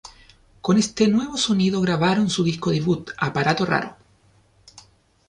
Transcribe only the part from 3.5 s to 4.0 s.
Raro".